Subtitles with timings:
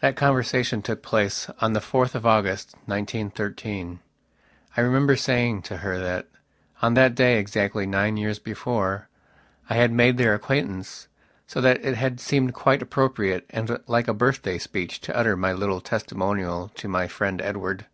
[0.00, 4.00] that conversation took place on the 4th of August, 1913.
[4.78, 6.26] I remember saying to her that,
[6.80, 9.10] on that day, exactly nine years before,
[9.68, 11.06] I had made their acquaintance,
[11.46, 15.52] so that it had seemed quite appropriate and like a birthday speech to utter my
[15.52, 17.84] little testimonial to my friend Edward.